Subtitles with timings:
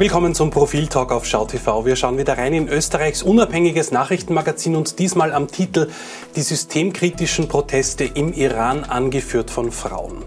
[0.00, 1.84] Willkommen zum Profiltalk auf SchauTV.
[1.84, 5.90] Wir schauen wieder rein in Österreichs unabhängiges Nachrichtenmagazin und diesmal am Titel
[6.36, 10.24] Die systemkritischen Proteste im Iran angeführt von Frauen.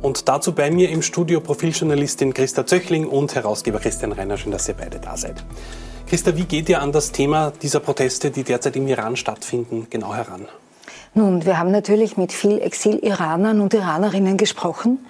[0.00, 4.36] Und dazu bei mir im Studio Profiljournalistin Christa Zöchling und Herausgeber Christian Reiner.
[4.36, 5.44] Schön, dass ihr beide da seid.
[6.06, 10.14] Christa, wie geht ihr an das Thema dieser Proteste, die derzeit im Iran stattfinden, genau
[10.14, 10.46] heran?
[11.18, 15.06] Nun, wir haben natürlich mit viel Exil-Iranern und Iranerinnen gesprochen.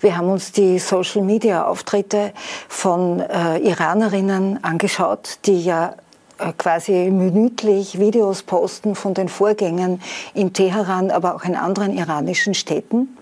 [0.00, 2.32] Wir haben uns die Social-Media-Auftritte
[2.66, 5.96] von äh, Iranerinnen angeschaut, die ja
[6.38, 10.00] äh, quasi minütlich Videos posten von den Vorgängen
[10.32, 13.14] in Teheran, aber auch in anderen iranischen Städten.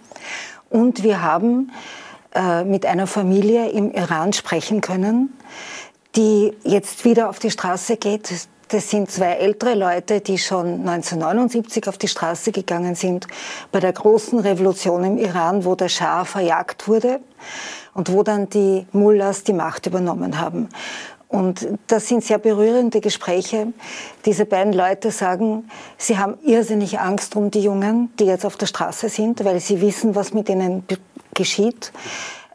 [0.70, 1.72] Und wir haben
[2.36, 5.36] äh, mit einer Familie im Iran sprechen können,
[6.14, 8.30] die jetzt wieder auf die Straße geht.
[8.68, 13.26] Das sind zwei ältere Leute, die schon 1979 auf die Straße gegangen sind,
[13.72, 17.20] bei der großen Revolution im Iran, wo der Schah verjagt wurde
[17.94, 20.68] und wo dann die Mullahs die Macht übernommen haben.
[21.28, 23.68] Und das sind sehr berührende Gespräche.
[24.26, 28.66] Diese beiden Leute sagen, sie haben irrsinnig Angst um die Jungen, die jetzt auf der
[28.66, 30.84] Straße sind, weil sie wissen, was mit ihnen
[31.34, 31.92] geschieht.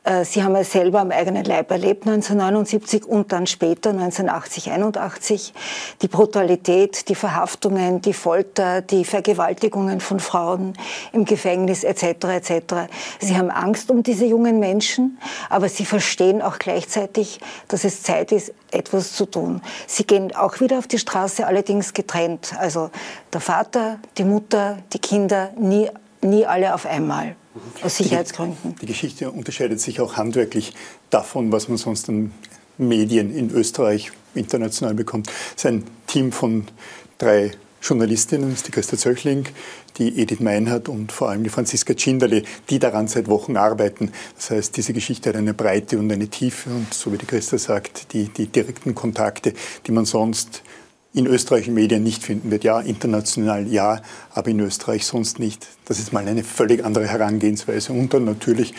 [0.03, 5.53] Äh, Sie haben es selber am eigenen Leib erlebt, 1979 und dann später, 1980, 81.
[6.01, 10.73] Die Brutalität, die Verhaftungen, die Folter, die Vergewaltigungen von Frauen
[11.11, 12.03] im Gefängnis etc.
[12.25, 12.75] etc.
[13.19, 15.17] Sie haben Angst um diese jungen Menschen,
[15.49, 19.61] aber sie verstehen auch gleichzeitig, dass es Zeit ist, etwas zu tun.
[19.87, 22.53] Sie gehen auch wieder auf die Straße, allerdings getrennt.
[22.57, 22.89] Also
[23.31, 25.89] der Vater, die Mutter, die Kinder, nie,
[26.21, 27.35] nie alle auf einmal.
[27.81, 28.75] Aus Sicherheitsgründen.
[28.75, 30.73] Die, die, Geschichte unterscheidet sich auch handwerklich
[31.09, 32.31] davon, was man sonst an
[32.77, 35.29] Medien in Österreich international bekommt.
[35.55, 36.65] Es ist ein Team von
[37.17, 39.45] drei Journalistinnen, die Christa Zöchling,
[39.97, 44.11] die Edith Meinhardt und vor allem die Franziska Tschinderle, die daran seit Wochen arbeiten.
[44.37, 47.57] Das heißt, diese Geschichte hat eine Breite und eine Tiefe und so wie die Christa
[47.57, 49.53] sagt, die, die direkten Kontakte,
[49.85, 50.63] die man sonst
[51.13, 52.63] in österreichischen Medien nicht finden wird.
[52.63, 54.01] Ja, international ja,
[54.33, 55.67] aber in Österreich sonst nicht.
[55.85, 57.93] Das ist mal eine völlig andere Herangehensweise.
[57.93, 58.73] Und dann natürlich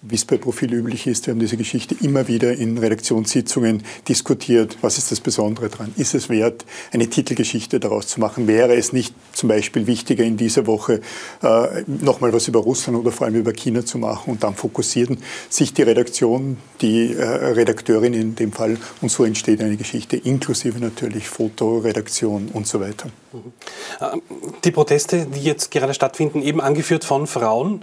[0.00, 4.78] wie es bei Profil üblich ist, wir haben diese Geschichte immer wieder in Redaktionssitzungen diskutiert.
[4.80, 5.92] Was ist das Besondere daran?
[5.96, 8.46] Ist es wert, eine Titelgeschichte daraus zu machen?
[8.46, 11.00] Wäre es nicht zum Beispiel wichtiger, in dieser Woche
[11.42, 14.30] äh, nochmal was über Russland oder vor allem über China zu machen?
[14.30, 18.76] Und dann fokussieren sich die Redaktion, die äh, Redakteurin in dem Fall.
[19.00, 23.10] Und so entsteht eine Geschichte, inklusive natürlich Fotoredaktion und so weiter.
[23.32, 23.52] Mhm.
[23.98, 24.18] Äh,
[24.62, 27.82] die Proteste, die jetzt gerade stattfinden, eben angeführt von Frauen,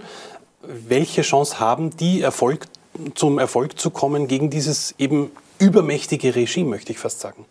[0.68, 2.66] welche Chance haben die, Erfolg,
[3.14, 7.44] zum Erfolg zu kommen gegen dieses eben übermächtige Regime, möchte ich fast sagen?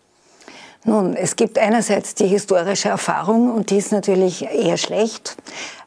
[0.84, 5.36] Nun, es gibt einerseits die historische Erfahrung und die ist natürlich eher schlecht.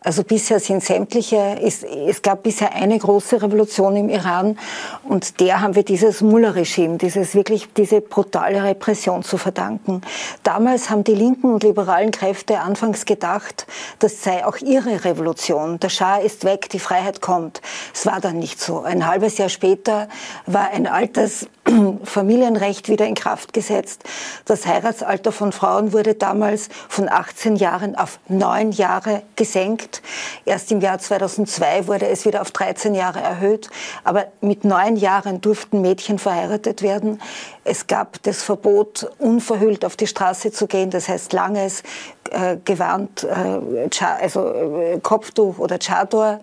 [0.02, 4.58] Also bisher sind sämtliche, es, es gab bisher eine große Revolution im Iran
[5.04, 10.00] und der haben wir dieses Mullah-Regime, dieses wirklich, diese brutale Repression zu verdanken.
[10.44, 13.68] Damals haben die linken und liberalen Kräfte anfangs gedacht,
[14.00, 15.82] das sei auch ihre Revolution.
[15.82, 17.62] Der Schah ist weg, die Freiheit kommt.
[17.94, 18.84] Es war dann nicht so.
[18.84, 20.08] Ein halbes Jahr später
[20.46, 21.48] war ein altes
[22.06, 24.04] Familienrecht wieder in Kraft gesetzt.
[24.46, 30.02] Das Heiratsalter von Frauen wurde damals von 18 Jahren auf neun Jahre gesenkt erhöht.
[30.46, 33.70] Erst im Jahr 2002 wurde es wieder auf 13 Jahre erhöht.
[34.04, 37.22] Aber mit neun Jahren durften Mädchen verheiratet werden.
[37.64, 40.90] Es gab das Verbot, unverhüllt auf die Straße zu gehen.
[40.90, 41.84] Das heißt, langes
[42.32, 43.90] äh, Gewand, äh,
[44.22, 46.40] also äh, Kopftuch oder Chador.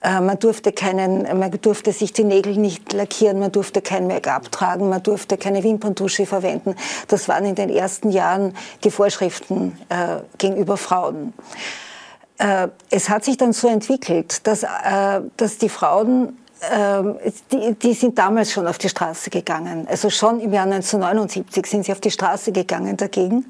[0.00, 4.50] Äh, man durfte keinen, man durfte sich die Nägel nicht lackieren, man durfte kein Make-up
[4.52, 6.76] tragen, man durfte keine Wimperntusche verwenden.
[7.08, 11.32] Das waren in den ersten Jahren die Vorschriften äh, gegenüber Frauen.
[12.38, 16.38] Äh, es hat sich dann so entwickelt, dass, äh, dass die Frauen
[16.72, 17.18] ähm,
[17.52, 19.86] die, die, sind damals schon auf die Straße gegangen.
[19.88, 23.44] Also schon im Jahr 1979 sind sie auf die Straße gegangen dagegen.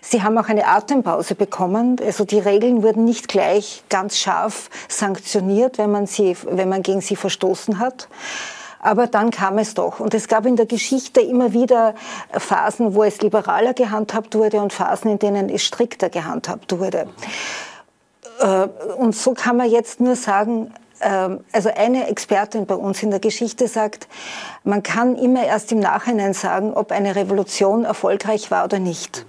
[0.00, 1.96] Sie haben auch eine Atempause bekommen.
[2.02, 7.02] Also die Regeln wurden nicht gleich ganz scharf sanktioniert, wenn man, sie, wenn man gegen
[7.02, 8.08] sie verstoßen hat.
[8.82, 10.00] Aber dann kam es doch.
[10.00, 11.94] Und es gab in der Geschichte immer wieder
[12.32, 17.06] Phasen, wo es liberaler gehandhabt wurde und Phasen, in denen es strikter gehandhabt wurde.
[18.40, 23.10] Äh, und so kann man jetzt nur sagen, ähm, also eine Expertin bei uns in
[23.10, 24.08] der Geschichte sagt,
[24.64, 29.24] man kann immer erst im Nachhinein sagen, ob eine Revolution erfolgreich war oder nicht.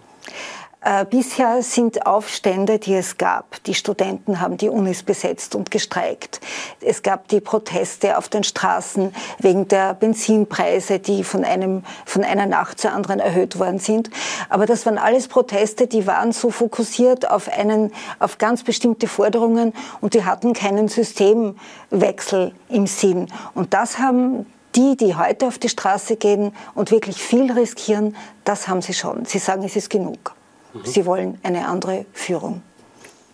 [0.83, 3.63] Äh, bisher sind Aufstände, die es gab.
[3.65, 6.41] Die Studenten haben die Unis besetzt und gestreikt.
[6.81, 12.47] Es gab die Proteste auf den Straßen wegen der Benzinpreise, die von, einem, von einer
[12.47, 14.09] Nacht zur anderen erhöht worden sind.
[14.49, 19.73] Aber das waren alles Proteste, die waren so fokussiert auf, einen, auf ganz bestimmte Forderungen
[20.01, 23.27] und die hatten keinen Systemwechsel im Sinn.
[23.53, 28.67] Und das haben die, die heute auf die Straße gehen und wirklich viel riskieren, das
[28.67, 29.25] haben sie schon.
[29.25, 30.33] Sie sagen, es ist genug.
[30.73, 30.85] Mhm.
[30.85, 32.61] Sie wollen eine andere Führung.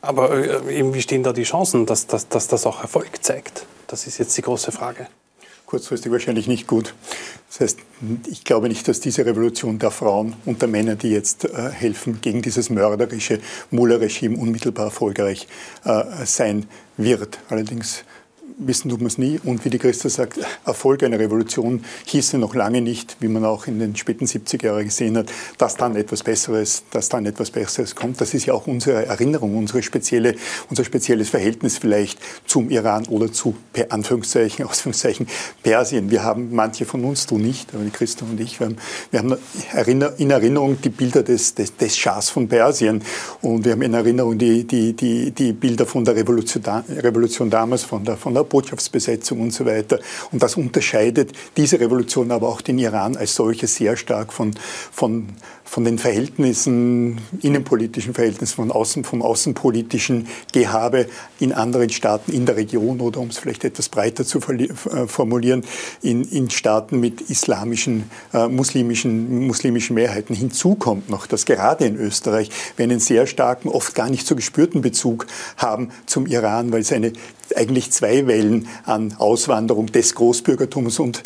[0.01, 3.65] Aber äh, wie stehen da die Chancen, dass, dass, dass das auch Erfolg zeigt?
[3.87, 5.07] Das ist jetzt die große Frage
[5.67, 6.95] kurzfristig wahrscheinlich nicht gut.
[7.49, 7.79] Das heißt,
[8.27, 12.19] ich glaube nicht, dass diese Revolution der Frauen und der Männer, die jetzt äh, helfen,
[12.21, 13.39] gegen dieses mörderische
[13.69, 15.47] Mullah-Regime unmittelbar erfolgreich
[15.83, 17.39] äh, sein wird.
[17.49, 18.03] Allerdings
[18.57, 19.39] wissen tut man es nie.
[19.43, 23.67] Und wie die Christa sagt, Erfolg einer Revolution hieße noch lange nicht, wie man auch
[23.67, 27.95] in den späten 70er Jahren gesehen hat, dass dann etwas Besseres, dass dann etwas Besseres
[27.95, 28.19] kommt.
[28.19, 30.35] Das ist ja auch unsere Erinnerung, unsere spezielle,
[30.69, 35.27] unser spezielles Verhältnis vielleicht zum Iran oder zu, per Anführungszeichen, Ausführungszeichen,
[35.61, 36.09] Persien.
[36.09, 38.77] Wir haben, manche von uns, du nicht, aber die Christa und ich, wir haben,
[39.11, 43.03] wir haben in Erinnerung die Bilder des, des, des Schahs von Persien
[43.41, 47.83] und wir haben in Erinnerung die, die, die, die Bilder von der Revolution, Revolution damals,
[47.83, 49.99] von der, von der Botschaftsbesetzung und so weiter.
[50.31, 54.53] Und das unterscheidet diese Revolution aber auch den Iran als solches sehr stark von,
[54.91, 55.27] von,
[55.67, 61.07] von den Verhältnissen, innenpolitischen Verhältnissen, von außen, vom außenpolitischen Gehabe
[61.39, 65.63] in anderen Staaten in der Region oder um es vielleicht etwas breiter zu äh, formulieren,
[66.01, 70.35] in, in Staaten mit islamischen, äh, muslimischen, muslimischen Mehrheiten.
[70.35, 74.35] Hinzu kommt noch, dass gerade in Österreich wir einen sehr starken, oft gar nicht so
[74.35, 75.27] gespürten Bezug
[75.57, 77.11] haben zum Iran, weil es eine
[77.55, 81.23] eigentlich zwei Wellen an Auswanderung des Großbürgertums und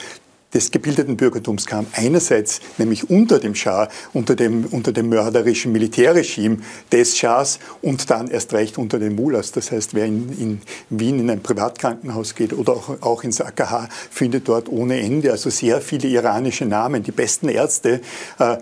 [0.53, 1.86] des gebildeten Bürgertums kam.
[1.94, 6.57] Einerseits nämlich unter dem Schah, unter dem, unter dem mörderischen Militärregime
[6.92, 9.51] des Schahs und dann erst recht unter den Mullahs.
[9.51, 13.89] Das heißt, wer in, in Wien in ein Privatkrankenhaus geht oder auch, auch ins AKH,
[14.09, 17.03] findet dort ohne Ende also sehr viele iranische Namen.
[17.03, 18.01] Die besten Ärzte
[18.39, 18.57] äh,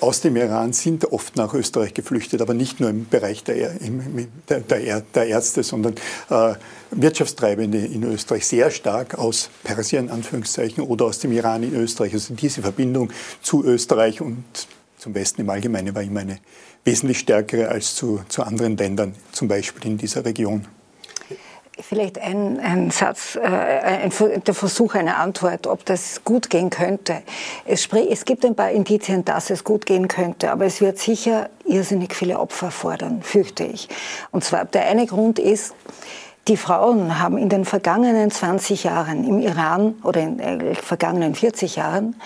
[0.00, 4.28] aus dem Iran sind oft nach Österreich geflüchtet, aber nicht nur im Bereich der, im,
[4.48, 5.94] der, der, der Ärzte, sondern
[6.30, 6.54] äh,
[6.90, 12.14] Wirtschaftstreibende in Österreich sehr stark aus Persien, Anführungszeichen, oder aus dem Iran in Österreich.
[12.14, 13.10] Also diese Verbindung
[13.42, 14.44] zu Österreich und
[14.98, 16.38] zum Westen im Allgemeinen war immer eine
[16.84, 20.66] wesentlich stärkere als zu, zu anderen Ländern, zum Beispiel in dieser Region.
[21.80, 24.12] Vielleicht ein, ein Satz, äh, ein,
[24.44, 27.22] der Versuch einer Antwort, ob das gut gehen könnte.
[27.64, 31.48] Es, es, gibt ein paar Indizien, dass es gut gehen könnte, aber es wird sicher
[31.64, 33.88] irrsinnig viele Opfer fordern, fürchte ich.
[34.32, 35.74] Und zwar der eine Grund ist,
[36.46, 41.76] die Frauen haben in den vergangenen 20 Jahren im Iran oder in den vergangenen 40
[41.76, 42.16] Jahren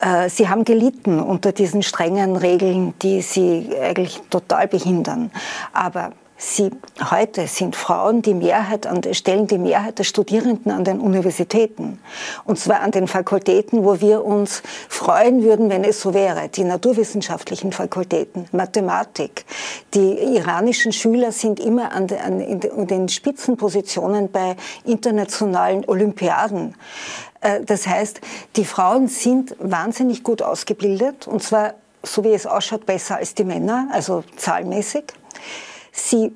[0.00, 5.30] äh, Sie haben gelitten unter diesen strengen Regeln, die sie eigentlich total behindern.
[5.72, 6.70] Aber Sie,
[7.10, 11.98] heute sind Frauen die Mehrheit an, stellen die Mehrheit der Studierenden an den Universitäten.
[12.44, 16.50] Und zwar an den Fakultäten, wo wir uns freuen würden, wenn es so wäre.
[16.50, 19.46] Die naturwissenschaftlichen Fakultäten, Mathematik.
[19.94, 26.74] Die iranischen Schüler sind immer an, an in den Spitzenpositionen bei internationalen Olympiaden.
[27.40, 28.20] Äh, das heißt,
[28.56, 31.26] die Frauen sind wahnsinnig gut ausgebildet.
[31.26, 31.72] Und zwar,
[32.02, 35.04] so wie es ausschaut, besser als die Männer, also zahlmäßig.
[35.96, 36.32] Sie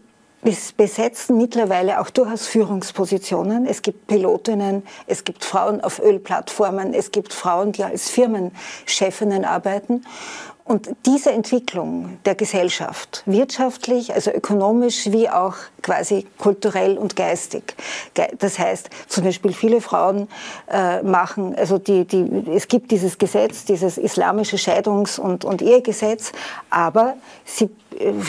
[0.77, 3.67] besetzen mittlerweile auch durchaus Führungspositionen.
[3.67, 10.03] Es gibt Pilotinnen, es gibt Frauen auf Ölplattformen, es gibt Frauen, die als Firmenchefinnen arbeiten.
[10.65, 17.75] Und diese Entwicklung der Gesellschaft, wirtschaftlich, also ökonomisch wie auch quasi kulturell und geistig.
[18.39, 20.29] Das heißt, zum Beispiel viele Frauen
[20.71, 26.31] äh, machen, also die, die, es gibt dieses Gesetz, dieses islamische Scheidungs- und, und Ehegesetz,
[26.71, 27.15] aber
[27.45, 27.69] sie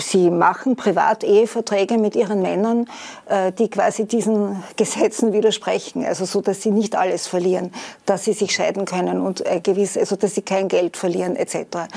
[0.02, 2.88] sie machen Privat-Eheverträge mit ihren Männern,
[3.28, 6.06] äh, die quasi diesen Gesetzen widersprechen.
[6.06, 7.72] Also so, dass sie nicht alles verlieren,
[8.06, 11.88] dass sie sich scheiden können und äh, gewiss, also dass sie kein Geld verlieren etc.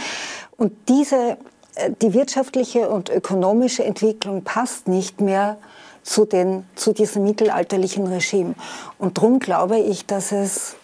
[0.56, 1.36] Und diese,
[1.74, 5.56] äh, die wirtschaftliche und ökonomische Entwicklung passt nicht mehr
[6.02, 8.54] zu, den, zu diesem mittelalterlichen Regime.
[8.98, 10.76] Und darum glaube ich, dass es,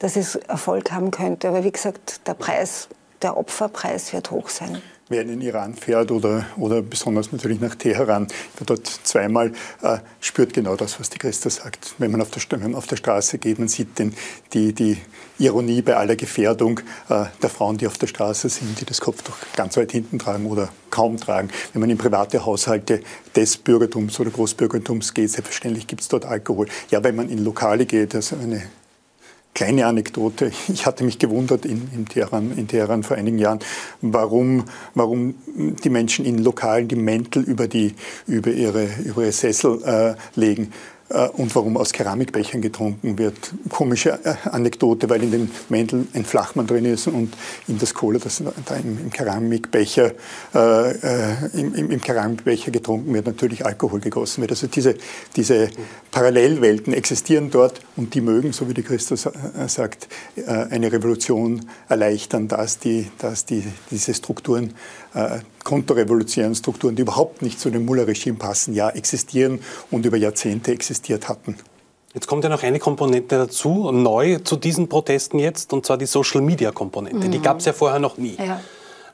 [0.00, 1.48] dass es Erfolg haben könnte.
[1.48, 2.88] Aber wie gesagt, der Preis,
[3.22, 7.74] der Opferpreis wird hoch sein wer in den Iran fährt oder, oder besonders natürlich nach
[7.74, 9.52] Teheran, wer dort zweimal
[9.82, 11.94] äh, spürt genau das, was die Christa sagt.
[11.98, 14.14] Wenn man auf der, man auf der Straße geht, man sieht den,
[14.52, 14.96] die, die
[15.38, 19.36] Ironie bei aller Gefährdung äh, der Frauen, die auf der Straße sind, die das Kopftuch
[19.56, 21.50] ganz weit hinten tragen oder kaum tragen.
[21.72, 23.02] Wenn man in private Haushalte
[23.34, 26.68] des Bürgertums oder Großbürgertums geht, selbstverständlich gibt es dort Alkohol.
[26.90, 28.62] Ja, wenn man in Lokale geht, also eine
[29.60, 30.52] Kleine Anekdote.
[30.72, 33.58] Ich hatte mich gewundert in, in, Teheran, in Teheran vor einigen Jahren,
[34.00, 34.64] warum,
[34.94, 35.34] warum
[35.84, 37.94] die Menschen in Lokalen die Mäntel über, die,
[38.26, 40.72] über, ihre, über ihre Sessel äh, legen.
[41.10, 43.34] Äh, und warum aus Keramikbechern getrunken wird.
[43.68, 47.34] Komische äh, Anekdote, weil in den Mänteln ein Flachmann drin ist und
[47.66, 50.12] in das Cola, das da im, Keramikbecher,
[50.54, 54.52] äh, äh, im, im, Keramikbecher getrunken wird, natürlich Alkohol gegossen wird.
[54.52, 54.94] Also diese,
[55.34, 55.70] diese
[56.12, 59.28] Parallelwelten existieren dort und die mögen, so wie die Christus
[59.66, 60.08] sagt,
[60.46, 64.74] eine Revolution erleichtern, dass, die, dass die, diese Strukturen
[65.14, 65.40] äh,
[65.70, 69.60] konterrevolutionären Strukturen, die überhaupt nicht zu dem Mullah-Regime passen, ja existieren
[69.92, 71.54] und über Jahrzehnte existiert hatten.
[72.12, 76.06] Jetzt kommt ja noch eine Komponente dazu, neu zu diesen Protesten jetzt, und zwar die
[76.06, 77.28] Social-Media-Komponente.
[77.28, 77.30] Mhm.
[77.30, 78.36] Die gab es ja vorher noch nie.
[78.36, 78.60] Ja.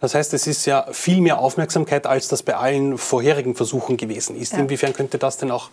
[0.01, 4.35] Das heißt, es ist ja viel mehr Aufmerksamkeit, als das bei allen vorherigen Versuchen gewesen
[4.35, 4.55] ist.
[4.55, 4.61] Ja.
[4.61, 5.69] Inwiefern könnte das denn auch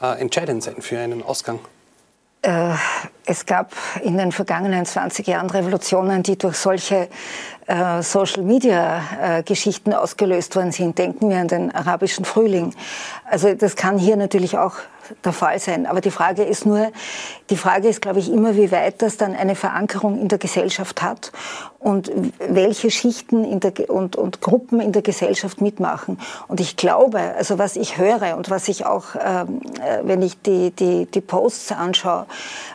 [0.00, 1.58] äh, entscheidend sein für einen Ausgang?
[2.44, 2.74] Äh,
[3.24, 3.72] es gab
[4.02, 7.08] in den vergangenen 20 Jahren Revolutionen, die durch solche
[7.66, 10.98] äh, Social-Media-Geschichten äh, ausgelöst worden sind.
[10.98, 12.74] Denken wir an den arabischen Frühling.
[13.24, 14.74] Also das kann hier natürlich auch
[15.24, 15.86] der Fall sein.
[15.86, 16.90] Aber die Frage ist nur,
[17.50, 21.02] die Frage ist, glaube ich, immer, wie weit das dann eine Verankerung in der Gesellschaft
[21.02, 21.32] hat
[21.78, 26.18] und welche Schichten in der, und, und Gruppen in der Gesellschaft mitmachen.
[26.48, 30.40] Und ich glaube, also was ich höre und was ich auch, ähm, äh, wenn ich
[30.40, 32.26] die, die, die Posts anschaue,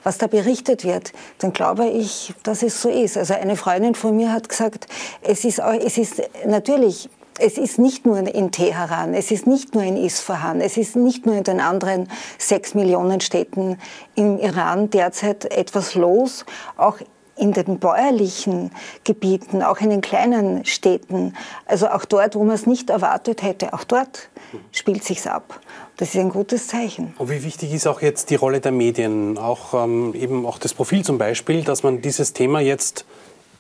[0.04, 3.18] was da berichtet wird, dann glaube ich, dass es so ist.
[3.18, 4.88] Also eine Freundin von mir hat gesagt,
[5.22, 9.84] es ist, es ist natürlich es ist nicht nur in Teheran, es ist nicht nur
[9.84, 13.78] in Isfahan, es ist nicht nur in den anderen sechs Millionen Städten
[14.16, 16.46] im Iran derzeit etwas los,
[16.78, 16.98] auch
[17.38, 18.72] in den bäuerlichen
[19.06, 21.34] Gebieten, auch in den kleinen Städten,
[21.66, 24.30] also auch dort, wo man es nicht erwartet hätte, auch dort
[24.72, 25.62] spielt sich's ab.
[25.96, 27.14] Das ist ein gutes Zeichen.
[27.18, 30.74] Und wie wichtig ist auch jetzt die Rolle der Medien, auch ähm, eben auch das
[30.74, 33.06] Profil zum Beispiel, dass man dieses Thema jetzt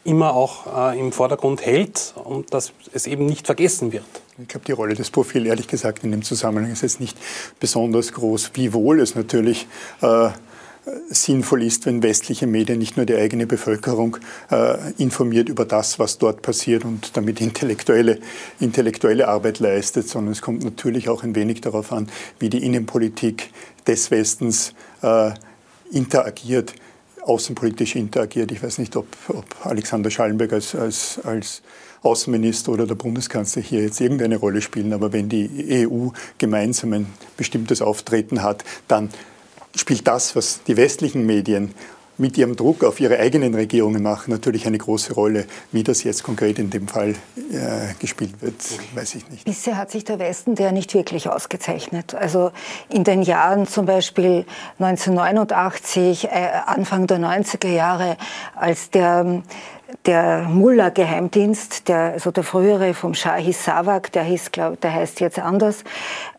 [0.03, 4.05] immer auch äh, im Vordergrund hält und dass es eben nicht vergessen wird.
[4.41, 7.17] Ich glaube, die Rolle des Profils, ehrlich gesagt, in dem Zusammenhang ist jetzt nicht
[7.59, 9.67] besonders groß, wiewohl es natürlich
[10.01, 10.29] äh,
[11.09, 14.17] sinnvoll ist, wenn westliche Medien nicht nur die eigene Bevölkerung
[14.49, 18.19] äh, informiert über das, was dort passiert und damit intellektuelle,
[18.59, 23.51] intellektuelle Arbeit leistet, sondern es kommt natürlich auch ein wenig darauf an, wie die Innenpolitik
[23.85, 25.31] des Westens äh,
[25.91, 26.73] interagiert
[27.29, 28.51] außenpolitisch interagiert.
[28.51, 31.61] Ich weiß nicht, ob, ob Alexander Schallenberg als, als, als
[32.01, 37.05] Außenminister oder der Bundeskanzler hier jetzt irgendeine Rolle spielen, aber wenn die EU gemeinsam ein
[37.37, 39.09] bestimmtes Auftreten hat, dann
[39.75, 41.73] spielt das, was die westlichen Medien
[42.19, 45.45] mit ihrem Druck auf ihre eigenen Regierungen machen, natürlich eine große Rolle.
[45.71, 48.55] Wie das jetzt konkret in dem Fall äh, gespielt wird,
[48.93, 49.45] weiß ich nicht.
[49.45, 52.13] Bisher hat sich der Westen der nicht wirklich ausgezeichnet.
[52.13, 52.51] Also
[52.89, 54.45] in den Jahren zum Beispiel
[54.79, 56.29] 1989, äh,
[56.65, 58.17] Anfang der 90er Jahre,
[58.55, 59.41] als der
[60.05, 65.19] der Mullah-Geheimdienst, der, also der frühere vom Shah hieß Savak, der, hieß, glaub, der heißt
[65.19, 65.83] jetzt anders,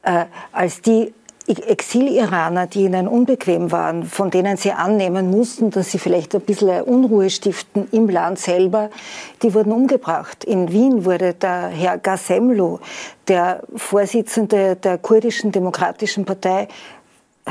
[0.03, 1.13] äh, als die
[1.59, 6.83] Exil-Iraner, die ihnen unbequem waren, von denen sie annehmen mussten, dass sie vielleicht ein bisschen
[6.83, 8.91] Unruhe stiften im Land selber,
[9.43, 10.45] die wurden umgebracht.
[10.45, 12.79] In Wien wurde der Herr Gasemlu,
[13.29, 16.69] der Vorsitzende der kurdischen Demokratischen Partei,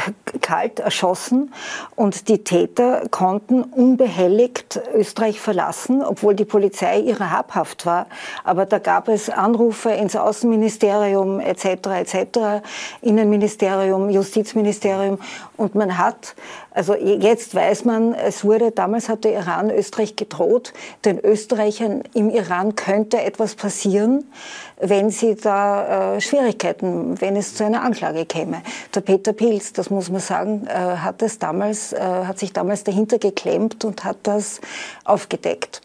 [0.41, 1.53] kalt erschossen
[1.96, 8.08] und die Täter konnten unbehelligt Österreich verlassen, obwohl die Polizei ihrer habhaft war.
[8.44, 11.65] Aber da gab es Anrufe ins Außenministerium etc.
[11.65, 12.18] etc.,
[13.01, 15.20] Innenministerium, Justizministerium
[15.58, 16.36] und man hat
[16.72, 20.72] also jetzt weiß man, es wurde, damals hat der Iran Österreich gedroht,
[21.03, 24.32] den Österreichern im Iran könnte etwas passieren,
[24.79, 28.62] wenn sie da äh, Schwierigkeiten, wenn es zu einer Anklage käme.
[28.96, 32.84] Der Peter Pilz, das muss man sagen, äh, hat es damals, äh, hat sich damals
[32.84, 34.62] dahinter geklemmt und hat das
[35.03, 35.81] aufgedeckt.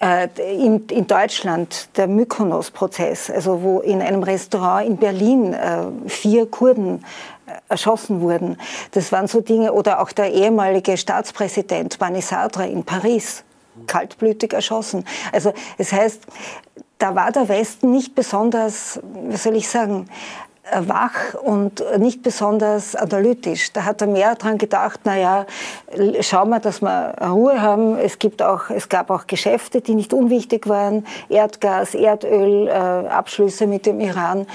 [0.00, 7.04] Äh, in, Deutschland der Mykonos-Prozess, also wo in einem Restaurant in Berlin äh, vier Kurden
[7.68, 8.58] erschossen wurden.
[8.92, 13.42] Das waren so Dinge, oder auch der ehemalige Staatspräsident Bani Sadra in Paris,
[13.86, 15.04] kaltblütig erschossen.
[15.32, 16.22] Also es heißt,
[16.98, 20.08] da war der Westen nicht besonders, wie soll ich sagen,
[20.80, 23.72] wach und nicht besonders analytisch.
[23.72, 25.46] Da hat er mehr daran gedacht, naja,
[26.20, 27.96] schauen wir, dass wir Ruhe haben.
[27.96, 31.06] Es, gibt auch, es gab auch Geschäfte, die nicht unwichtig waren.
[31.28, 34.46] Erdgas, Erdöl, äh, Abschlüsse mit dem Iran.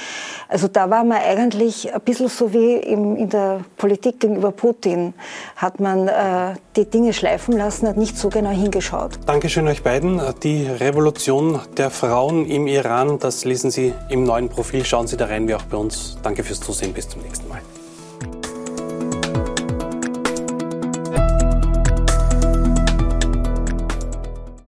[0.47, 5.13] Also da war man eigentlich ein bisschen so wie im, in der Politik gegenüber Putin.
[5.55, 9.19] Hat man äh, die Dinge schleifen lassen, hat nicht so genau hingeschaut.
[9.25, 10.21] Dankeschön euch beiden.
[10.43, 14.85] Die Revolution der Frauen im Iran, das lesen Sie im neuen Profil.
[14.85, 16.02] Schauen Sie da rein, wie auch bei uns.
[16.21, 16.93] Danke fürs Zusehen.
[16.93, 17.61] Bis zum nächsten Mal.